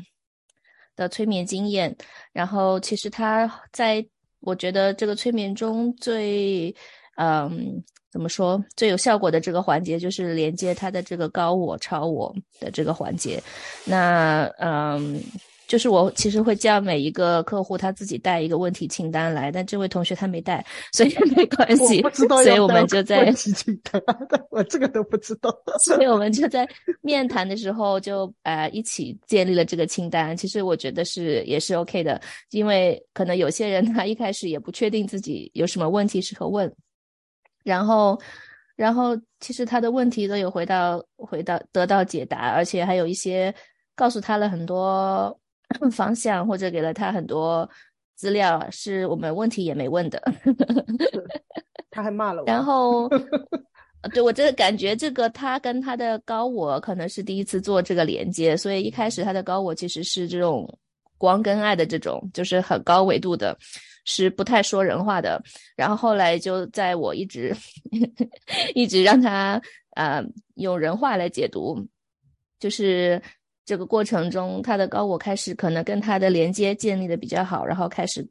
[0.96, 1.94] 的催眠经验，
[2.32, 4.04] 然后其实他在
[4.40, 6.74] 我觉得这个催眠中最
[7.16, 13.40] 嗯怎么说最有效果的这个环节，就是连接他的这个高我超我的这个环节，
[13.84, 15.22] 那嗯。
[15.70, 22.02] 就是我其实会叫每一个客户他自己带一个问题清单来，但这位同学他没带，所以 没关系。
[22.12, 24.02] 所以我们就在问题清单，
[24.50, 25.48] 我这个都不知道。
[25.84, 26.68] 所以我们就在
[27.02, 30.36] 面谈的时候就呃一起建立了这个清单。
[30.36, 36.74] 其实我觉得是也是 OK 的，因为可能有些人他一开始也不确定自己有什么问题适合问，
[37.62, 38.20] 然后
[38.74, 43.54] 然后其实他的问题都有回到回到得到解答，而且还有一些
[43.94, 45.38] 告诉他了很多。
[45.90, 47.68] 方向或者给了他很多
[48.16, 50.20] 资料，是我们问题也没问的。
[51.90, 52.46] 他还骂了我。
[52.50, 53.08] 然后，
[54.12, 60.78] 对我真的感觉，这个他跟他的高我可能是第一次做这个连接，所以一开始他的高我其实是这种
[61.16, 63.56] 光跟爱的这种，就是很高维度的，
[64.04, 65.42] 是不太说人话的。
[65.76, 67.54] 然后后来就在我一直
[68.74, 69.60] 一直让他
[69.96, 70.22] 呃
[70.54, 71.86] 用人话来解读，
[72.58, 73.22] 就是。
[73.70, 78.28] 这个过程中，他的高我开始可能跟他的连接建立的比较好，然后开始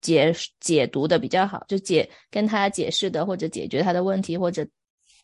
[0.00, 4.64] 解解读的比较好，就解跟他解释的或者解决他的问题或者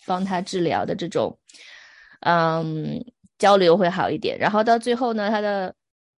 [0.04, 1.38] 帮他治疗的这种，
[2.22, 3.00] 嗯，
[3.38, 4.36] 交流会好一点。
[4.36, 5.72] 然后到最后呢，他的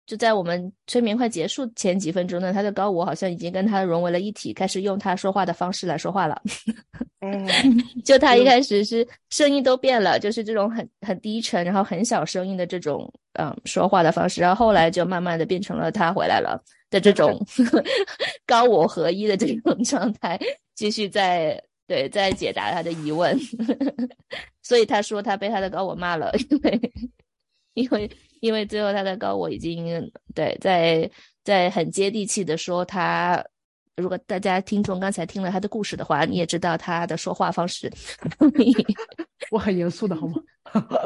[0.08, 6.40] 就在我们催眠快结束前几分钟呢，他的高我好像已经跟他融为了一体，开始用他说话的方式来说话了。
[7.20, 7.46] 嗯，
[8.02, 17.38] 就他一开始是声音都变了，就是这种很很低沉，然后很小声音的这种嗯说话的方式，然后后来就慢慢的变成了他回来了的这种
[18.46, 20.40] 高我合一的这种状态，
[20.74, 23.38] 继续在对在解答他的疑问。
[24.64, 26.92] 所以他说他被他的高我骂了，因为
[27.74, 28.10] 因为。
[28.40, 31.11] 因为最后他的高我已经对在
[31.44, 33.44] 在很接地气的说他，
[33.96, 37.92] 如果大家听众刚才听了他的故事的话，你也知道他的说话方式，
[39.51, 40.35] 我很严肃的好吗？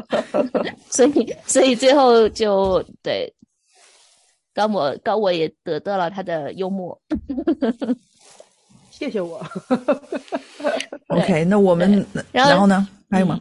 [0.90, 3.33] 所以所以最后就对
[4.53, 7.01] 高我高我也得到了他的幽默，
[8.90, 9.40] 谢谢我。
[11.09, 12.87] OK，那我们然后呢？
[13.11, 13.40] 还有吗？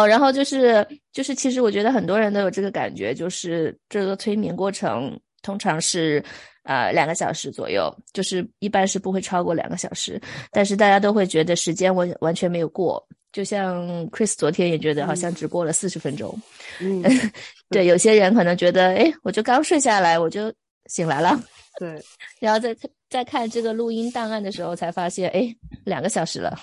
[0.00, 6.22] 哦，然后就是就是，其实我觉得很多人都有这个感觉，就是这个催眠过程通常是
[6.62, 16.36] 呃两个小时左右，就是一般是不会超过两个小时，但是大家都会觉得时间完完全没有过，就像 Chris 昨天也觉得好像只过了四十分钟。
[16.80, 17.02] 嗯，
[17.68, 20.52] 对，有些人可能觉得，哎，我就刚睡下来，我就
[20.86, 21.38] 醒来了。
[21.78, 22.00] 对，
[22.40, 22.76] 然后再
[23.08, 26.58] 再看这个录音档案的时候，才发现，哎，两个小时了。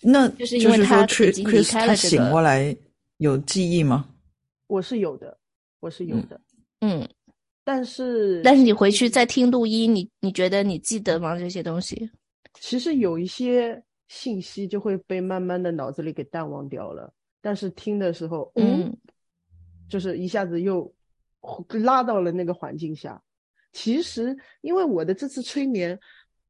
[0.00, 2.76] 那就是因为他已经离开了这个，醒过来
[3.16, 4.08] 有记忆吗？
[4.68, 5.36] 我是有的，
[5.80, 6.40] 我是有的，
[6.80, 7.08] 嗯，
[7.64, 11.36] 但是但是你回去再听录音，你你觉得你记得吗？
[11.36, 12.10] 这些东西，
[12.60, 18.96] 其实有一些信息就会被慢慢的脑子里给淡忘掉了，但是听的时候，嗯，
[19.88, 20.94] 就是一下子又
[21.82, 23.20] 拉到了那个环境下。
[23.72, 25.98] 其实因为我的这次催眠，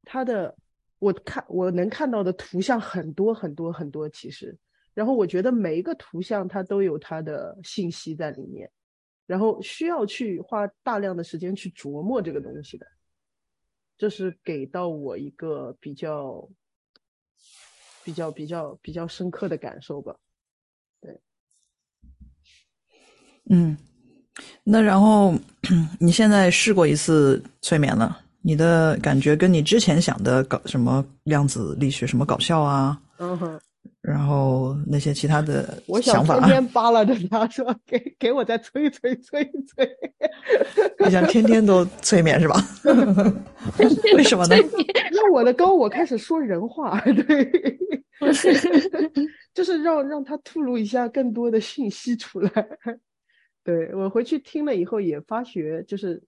[0.04, 0.54] 它的。
[0.98, 4.56] 我看我能看到的图像很多很多很多，其实，
[4.94, 8.70] 然后我觉得每一个图像它都有它的信息在里面，
[9.26, 12.87] 然后需要去花大量的时间去琢磨这个东西的，
[13.96, 16.48] 这是给到我一个比较
[18.04, 20.16] 比较比较比较深刻的感受吧。
[21.00, 21.20] 对，
[23.50, 23.76] 嗯，
[24.64, 25.32] 那然后
[26.00, 28.24] 你现在试过一次催眠了？
[28.42, 32.98] 你的感觉跟你之前想的搞什么量子力学什么搞笑啊？
[33.18, 33.61] 嗯哼，
[34.01, 39.88] 然后那些其他的想法，天天扒拉着他说：“给给我再催催催催。”
[41.05, 42.55] 你想天天都催眠是吧？
[44.16, 44.57] 为什么呢？
[45.11, 47.51] 让 我的高我开始说人话，对，
[49.53, 52.51] 就是让让他吐露一下更多的信息出来。
[53.64, 56.22] 对我回去听了以后也发觉，就是。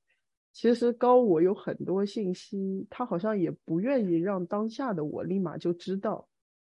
[0.53, 6.29] 其实高我有很多信息，他好像也不愿意让当下的我立马就知道，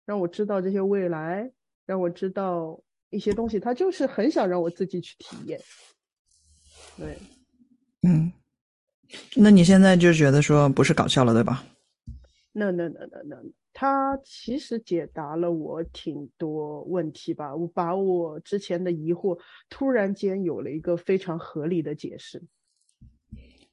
[0.06, 1.52] 让我知道这些未来，
[1.86, 5.60] 让我知道一些东西，他就是很想让我自己去体验。
[6.98, 7.18] 对，
[8.04, 8.32] 嗯，
[9.36, 11.64] 那你现在就觉得说不是搞笑了，对吧？
[12.52, 13.38] 那那那那那，
[13.74, 22.44] 他其实解答了我挺多问题吧，我把我之前的疑惑突然间有了一个非常合理的解释。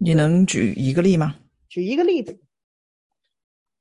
[0.02, 1.36] 你能举一个例吗？
[1.68, 2.40] 举一个例子，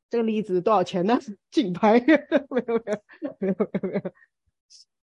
[0.10, 1.18] 这个例子多少钱呢？
[1.50, 1.98] 竞拍？
[2.52, 4.14] 没有没有没有没有。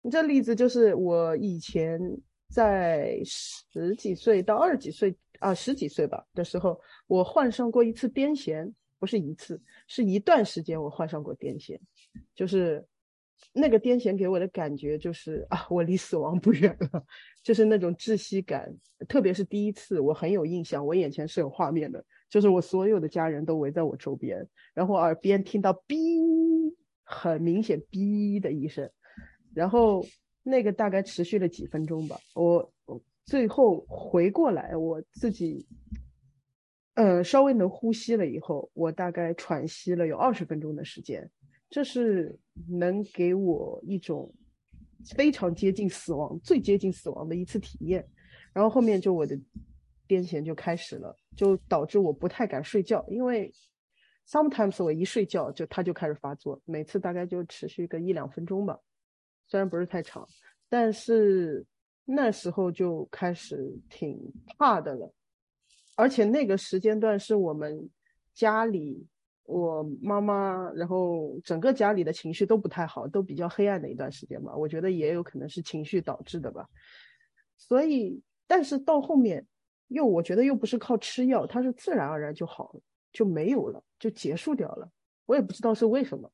[0.03, 2.01] 你这例子就是我以前
[2.53, 11.79] 在十几岁到二十几岁啊十几岁吧的时候，我患上过一次癫痫，不是一次，是一段时间我患上过癫痫，
[12.35, 12.85] 就是。
[13.53, 17.05] 那个癫痫给我的感觉就是啊，我离死亡不远了，
[17.43, 18.75] 就是那种窒息感。
[19.09, 28.91] 特别是第一次，我很有印象，我眼前是有画面的，就是我所有的家人都围在我周边，然后耳边听到“哔”，很明显“哔”的一声，
[29.55, 30.05] 然后
[30.43, 32.19] 那个大概持续了几分钟吧。
[32.35, 32.73] 我
[33.25, 35.67] 最后回过来，我自己，
[36.95, 41.31] 呃，稍微能呼吸了以后，我大概喘息了有二十分钟的时间。
[41.75, 44.33] 这是能给我一种
[45.17, 48.09] 非常接近死亡、最接近死亡的一次体验，
[48.53, 49.37] 然后后面就我的
[50.07, 53.53] 癫痫就开始了，就导致我不太敢睡觉，因为
[54.25, 58.79] sometimes 我一睡觉就它就开始发作，每次大概就持续个一两分钟吧，
[59.49, 60.25] 虽然不是太长，
[60.69, 61.67] 但是
[62.05, 64.17] 那时候就开始挺
[64.47, 65.13] 怕的了，
[65.97, 67.91] 而且那个时间段是我们
[68.33, 69.09] 家里。
[69.45, 74.57] 我妈妈，然后整个家里的情绪都不太好，都比较黑暗的一段时间吧。
[74.57, 76.67] 我觉得也有可能是情绪导致的吧。
[77.57, 79.47] 所以，但是到后面
[79.89, 82.81] 又我觉得又不是靠吃药，它是自然而然就好了，
[83.13, 84.89] 就没有了，就结束掉了。
[85.27, 86.31] 我也不知道是为什么，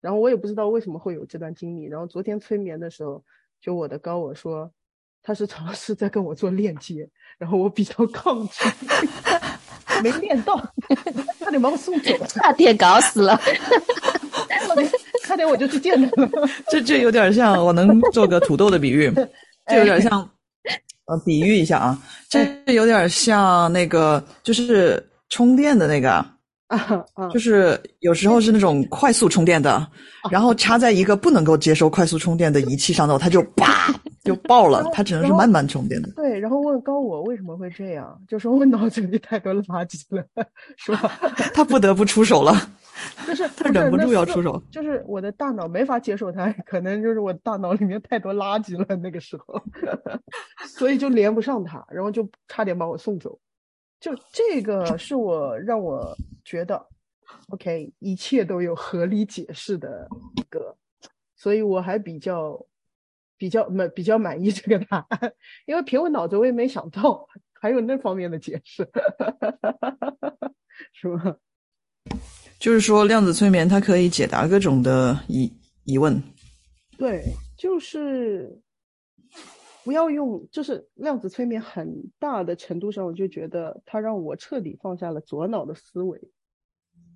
[0.00, 1.84] 然后我也不知道为什么会有这段经历。
[1.84, 3.24] 然后昨天催眠的时候，
[3.60, 4.72] 就我的高我说，
[5.20, 7.08] 他是尝试在跟我做链接，
[7.38, 8.68] 然后我比较抗拒，
[10.02, 10.56] 没练到，
[11.40, 13.40] 差点把我送走了， 差点搞死了。
[14.66, 14.90] 差 点
[15.24, 16.30] 差点我就去见他了。
[16.68, 19.12] 这这有点像，我能做个土豆的比喻，
[19.66, 20.20] 这有点像，
[21.06, 26.10] 呃，比喻一下啊，这有点像那个就是充电的那个，
[26.68, 29.86] 啊啊，就是有时候是那种快速充电的，
[30.30, 33.71] 然后插在一个不能够接收快速充电的仪器上头，它就啪
[34.22, 36.10] 就爆了，它只能是慢慢充电的。
[36.12, 40.24] 对，然后问高我为什么会这样，就说我脑子里太多垃圾了，
[40.76, 41.08] 是吧？
[41.52, 42.52] 他不得不出手了，
[43.26, 44.62] 就是他忍不住要出手。
[44.70, 49.60] 就是我的大脑没法接受它，可能就是我大脑里面太多垃圾了，那个时候，
[50.66, 53.38] 所以就连不上它，然后就差点把我送走。
[53.98, 56.84] 就这个是我让我觉得
[57.50, 60.76] ，OK，一切都有合理解释的一个，
[61.36, 62.60] 所以我还比较
[63.42, 65.34] 比较满比较满意这个答案，
[65.66, 68.88] 因为凭我脑子我也没想到还有那方面的解释，
[70.94, 71.36] 是吧？
[72.60, 76.22] 就是说，量子催眠它可以解答各种的疑疑问。
[76.96, 77.24] 对，
[77.58, 78.62] 就是
[79.82, 86.30] 不要用，就是量子催眠很大的程度上，我就觉得它让我彻底放下了左脑的思维，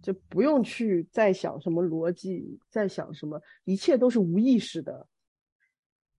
[0.03, 5.07] 就不用去再想什么逻辑，再想什么，一切都是无意识的，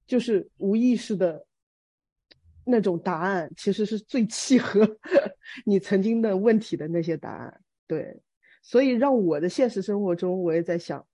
[0.08, 1.46] 就是无意识的
[2.64, 4.98] 那种答案，其实是最契合
[5.66, 7.62] 你曾经的问题的那些答案。
[7.88, 8.22] 对，
[8.62, 11.06] 所以让我的现实生活中，我也在想，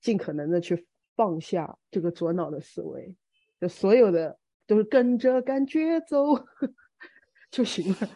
[0.00, 0.86] 尽可能的去
[1.16, 3.16] 放下这个左脑的思维，
[3.60, 6.18] 就所有的都是跟着感觉走
[7.50, 8.08] 就行了。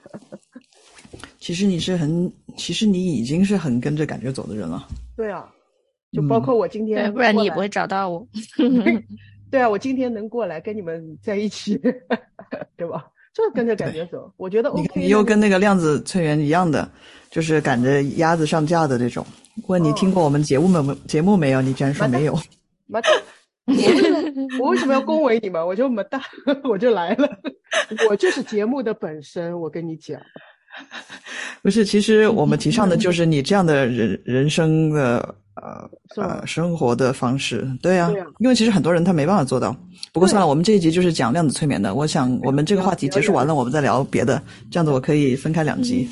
[1.39, 4.89] 其实你是很，其实你已经是很跟着感觉走的人了。
[5.17, 5.53] 对啊，
[6.13, 7.69] 就包括我今天、对，不然你也不会。
[7.69, 8.27] 找到我。
[9.51, 11.77] 对啊，我今天能过来跟你们在一起，
[12.77, 13.07] 对吧？
[13.33, 15.03] 就是跟着感觉走，我觉得你 OK 看，。
[15.03, 16.91] 你又跟那个量子催眠一样的，
[17.31, 19.27] 就是赶着鸭子上架的这种。
[19.69, 20.95] 问你听过我们节目没？
[21.07, 21.61] 节目没有？
[21.61, 22.39] 你居然说没有。
[22.87, 23.13] 妈蛋！
[23.67, 25.67] 我为什么我为什么要恭维你们？
[25.67, 26.23] 我就没大，
[26.65, 27.29] 我就来了，
[28.09, 29.59] 我就是节目的本身。
[29.61, 30.21] 我跟你讲，
[31.63, 39.77] 不是，其实我们提倡的就是你这样的人人生的呃呃生活的方式，对啊对啊，因为其实很多人他没办法做到。
[40.13, 46.09] 不过算了，我们这一集就是讲量子催眠的，我想我们这个话题结束完了，我们再聊别的，这样子我可以分开两集，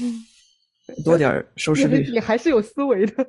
[1.04, 2.04] 多点儿收视率。
[2.06, 3.26] 你 你还是有思维的，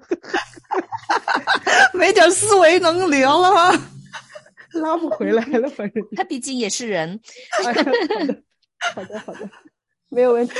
[1.93, 3.82] 没点思维能聊了吗？
[4.76, 6.03] 拉不回来了，反正。
[6.18, 7.18] 他毕竟也是人。
[7.63, 7.72] 好
[9.03, 9.49] 的，好的，
[10.09, 10.53] 没有问题。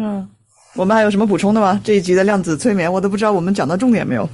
[0.00, 0.28] 嗯，
[0.74, 1.80] 我们还有什么补充的吗？
[1.84, 4.28] 这一集的量子催眠，我都不知道我们讲到重点没有。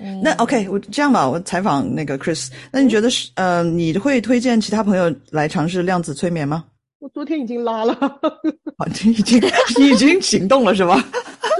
[0.00, 6.64] 嗯那 OK，我这样吧，我采访那个 Chris，那你觉得是呃，你会推荐其他朋友来尝试量子催眠吗？
[7.00, 7.92] 我昨天已经拉了，
[8.76, 9.40] 啊，你已经
[9.78, 10.96] 你已经行动了是吧？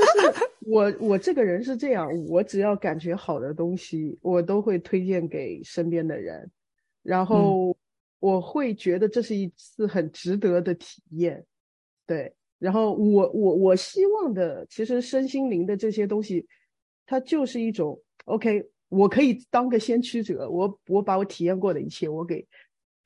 [0.66, 6.48] 我我这个人是这样，我只要感觉好的东西，我都会推荐给身边的人，
[7.02, 7.76] 然后
[8.20, 11.44] 我会觉得这是一次很值得的体验，
[12.06, 12.32] 对。
[12.58, 16.46] 然后我我我希望的，其实身心灵的这些东西，
[17.06, 17.98] 它就是一种
[18.30, 22.46] OK，我可以当个先驱者，我我把我体验过的一切，我给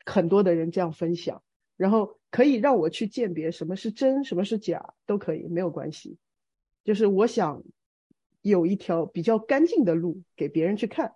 [0.05, 1.43] 很多的人这样分享，
[1.77, 6.19] 然后可以让我去鉴别什么是真，什么是假，都可以，没有关系。
[6.85, 7.63] 就是我想
[8.43, 11.11] 有一条比较干净的路给别人去看，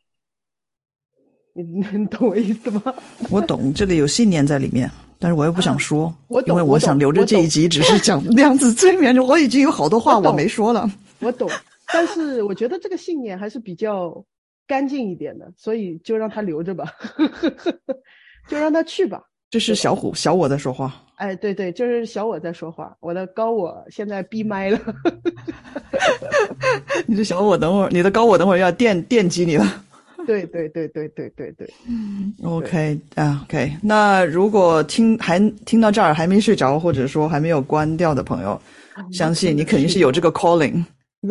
[1.53, 2.95] 你 你懂我意思吗？
[3.31, 6.15] 我懂，这里有信念在里面，但是我又不想说，
[6.47, 10.91] 因为我想留着这一集只是讲 量子催眠，我已经有好多话我没说了。
[11.21, 11.51] 我懂，
[11.93, 14.25] 但是我觉得这个信念还是比较
[14.67, 16.85] 干净一点的，所以就让他留着吧，
[18.49, 19.23] 就让他去吧。
[19.51, 24.79] 这是小虎小我在说话，哎，对对，就是小我在说话，我的高我现在闭麦了。
[27.07, 29.85] 你的小我等会儿，你的高我等会儿要电电击你了。
[30.27, 33.73] 对对对对对对对，嗯 OK 啊，OK。
[33.83, 38.61] 那如果听还听到这儿还没睡着，或者说还没有关掉的朋友，
[39.11, 40.85] 相信你肯定是有这个 calling，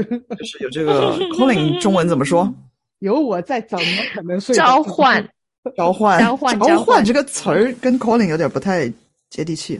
[0.03, 1.79] 就是有这个 calling。
[1.81, 2.53] 中文怎么说？
[2.99, 5.29] 有我在，怎么可能睡召着唤，
[5.75, 8.91] 召唤，召唤召召唤这个词儿跟 calling 有点不太
[9.29, 9.79] 接地气。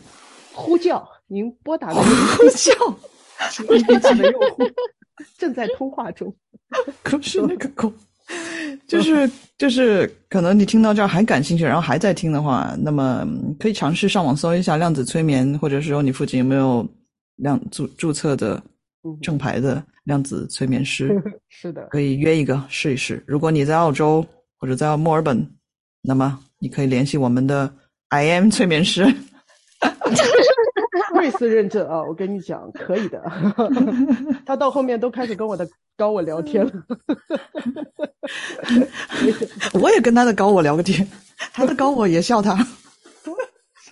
[0.54, 1.08] 呼叫？
[1.30, 4.64] 您拨打的用呼叫，户，您拨打的用户
[5.38, 6.34] 正在通话中。
[7.04, 7.92] 可是那个狗，
[8.88, 16.88] 就是就是，可能你听到这儿还感兴趣，然后还在听的话，那么嗯可以尝试上网搜一下量子催眠，或者是说你附近有没有
[17.36, 18.64] 量注注册的嗯
[19.22, 23.24] 正牌的量子催眠师， 是的，可以约一个试一试。
[23.28, 24.26] 如果你在澳洲
[24.58, 25.50] 或者在墨尔本，
[26.02, 27.74] 那么你可以联系我们的
[28.10, 29.06] I am 催眠师。
[31.14, 33.22] 瑞斯认证啊，我跟你讲，可以的。
[34.46, 36.72] 他到后面都开始跟我的高我聊天了。
[39.74, 41.08] 我也跟他的高我聊个天，
[41.54, 42.56] 他的高我也笑他。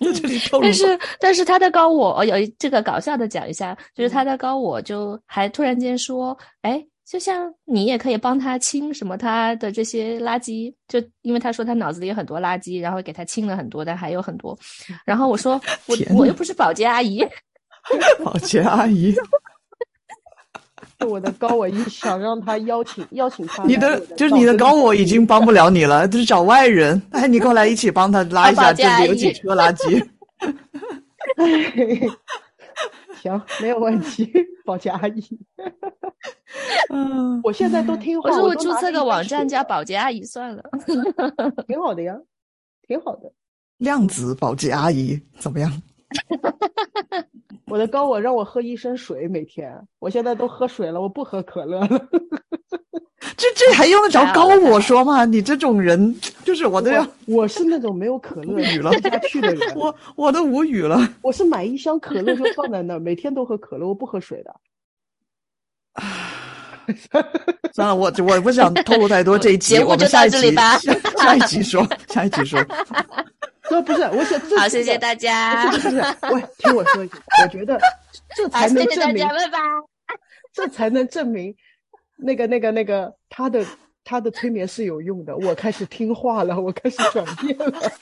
[0.00, 0.60] 在这。
[0.60, 6.84] 但是但是他在高我有一这个搞笑的讲一下，就是他在高我就还突然间说，哎。
[7.08, 14.58] 就像你也可以帮他清什么他的这些垃圾，就因为他说他脑子里有很多垃圾，然后给他清了很多，但还有很多。
[15.04, 15.52] 然后我说
[15.86, 17.24] 我我又不是保洁阿姨，
[18.24, 19.14] 保洁阿姨，
[21.06, 30.02] 我的高我一想让他邀请邀请他，你的就是你的高我已经帮不了你了，就是找外人，哎，你过来一起帮他拉一下这里有几车垃圾。
[33.20, 34.30] 行，没有问题，
[34.64, 35.22] 保洁阿姨。
[36.90, 38.30] 嗯，我现在都听话。
[38.30, 40.62] 我说我注册个网站叫保洁阿姨算了，
[41.66, 42.16] 挺好的呀，
[42.86, 43.32] 挺好的。
[43.78, 45.82] 量子保洁阿姨怎么样？
[47.66, 52.08] 我的高我让我喝一升水每天，我现在都喝水了，我不喝可乐了。
[53.36, 55.24] 这这还用得着高我说吗？
[55.24, 56.14] 你这种人
[56.44, 60.98] 就是我都要，我是那种没有可乐语了下去的人， 我我都无语了。
[61.22, 64.54] 我是买一箱可乐就放在那儿，每天都喝可乐，我不喝水的。
[67.74, 69.36] 算了，我我不想透露太多。
[69.40, 70.54] 这一集我们下一集
[71.18, 72.58] 下一集说，下一集说。
[73.68, 75.66] 说不是，我想好，谢谢大家。
[75.70, 76.02] 不是不是，
[76.32, 77.78] 我听我说一句，我觉得
[78.36, 79.26] 这才能证明，
[80.52, 81.54] 这才能证明。
[82.16, 83.64] 那个、那个、那个，他的
[84.04, 87.92] 他的催眠是有用的，我开始听话了，我开始转变了，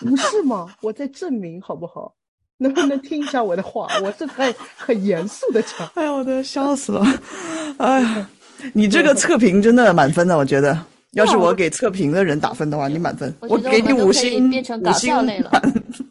[0.00, 0.68] 不是吗？
[0.82, 2.14] 我在证明，好不好？
[2.58, 3.88] 能不能听一下我的话？
[4.02, 5.90] 我是在很严肃的讲。
[5.94, 7.04] 哎呀，我都笑死了！
[7.78, 8.30] 哎呀，
[8.72, 10.78] 你这个测评真的满分的，我觉得。
[11.16, 15.62] 要是我给测评的人打分的话，你满分，我给你五星，五星满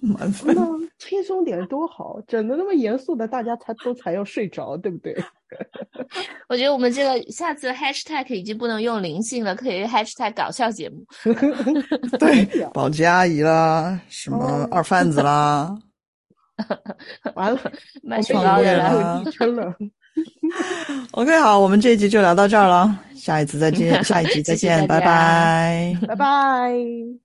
[0.02, 0.56] 满分。
[0.98, 5.16] 轻松点多好，整的那么严肃的，大家才都才要睡着，对不对？
[6.50, 11.06] 我觉得我们这个下次 hashtag 已经不能用灵性了，可以 hashtag 搞笑节目。
[12.18, 15.78] 对，保洁阿姨啦，什么二贩子啦，
[17.36, 17.60] 完了，
[18.02, 19.76] 卖雪糕的啦，成了。
[21.12, 27.25] OK，好，我们这一集就聊到这儿了，下一次再见， 下一集再见，拜拜，拜拜。